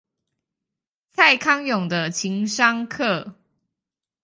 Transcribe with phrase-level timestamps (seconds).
[1.11, 3.35] 蔡康永的情商課